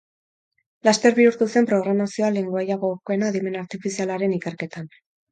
[0.87, 4.89] Laster bihurtu zen programazioa lengoaia gogokoena adimen artifizialaren ikerketan.